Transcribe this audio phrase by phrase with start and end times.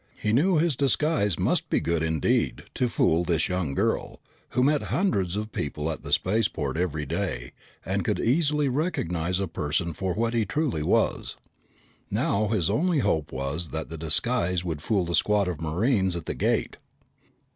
[0.19, 4.81] He knew his disguise must be good indeed to fool this young girl, who met
[4.81, 7.51] hundreds of people at the spaceport every day
[7.85, 11.37] and could easily recognize a person for what he truly was.
[12.09, 16.25] Now his only hope was that the disguise would fool the squad of Marines at
[16.25, 16.77] the gate.